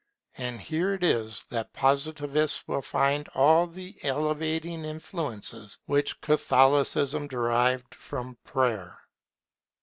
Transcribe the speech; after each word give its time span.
And 0.35 0.59
here 0.59 0.93
it 0.95 1.03
is 1.03 1.43
that 1.51 1.73
Positivists 1.73 2.67
will 2.67 2.81
find 2.81 3.27
all 3.35 3.67
the 3.67 3.95
elevating 4.01 4.83
influences 4.83 5.77
which 5.85 6.19
Catholicism 6.21 7.27
derived 7.27 7.93
from 7.93 8.35
Prayer. 8.43 8.97